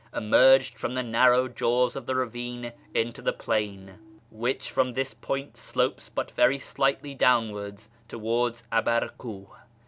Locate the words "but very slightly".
6.09-7.13